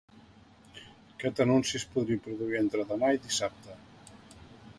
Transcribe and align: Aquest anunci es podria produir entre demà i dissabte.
Aquest 1.17 1.41
anunci 1.45 1.77
es 1.81 1.85
podria 1.97 2.23
produir 2.29 2.59
entre 2.63 2.87
demà 2.95 3.13
i 3.19 3.23
dissabte. 3.29 3.79